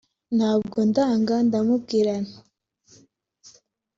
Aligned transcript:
nabwo 0.37 0.79
ndanga 0.89 1.35
ndamubwira 1.47 2.13
nti 2.23 2.37